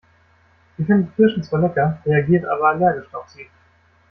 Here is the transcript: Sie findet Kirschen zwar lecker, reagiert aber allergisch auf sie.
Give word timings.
Sie 0.77 0.83
findet 0.83 1.15
Kirschen 1.15 1.43
zwar 1.43 1.59
lecker, 1.59 2.01
reagiert 2.07 2.43
aber 2.45 2.69
allergisch 2.69 3.13
auf 3.13 3.29
sie. 3.29 3.47